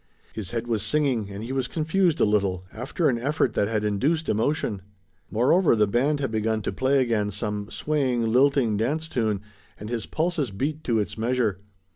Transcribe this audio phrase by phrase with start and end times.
[0.33, 3.83] His head was singing, and he was confused a little, after an effort that had
[3.85, 4.81] induced emotion.
[5.29, 9.41] Moreover, the band had begun to play again some swaying, lilting dance tune,
[9.79, 11.59] and his pulses beat to its measure.